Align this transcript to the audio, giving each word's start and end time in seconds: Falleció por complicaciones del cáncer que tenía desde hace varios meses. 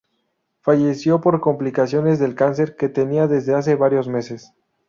Falleció 0.61 1.21
por 1.21 1.41
complicaciones 1.41 2.17
del 2.17 2.33
cáncer 2.33 2.75
que 2.75 2.89
tenía 2.89 3.27
desde 3.27 3.53
hace 3.53 3.75
varios 3.75 4.07
meses. 4.07 4.51